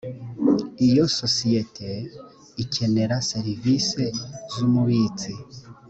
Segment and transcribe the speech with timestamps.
[0.87, 1.87] iyo sosiyete
[2.63, 4.03] ikenera serivisi
[4.53, 5.31] z umubitsi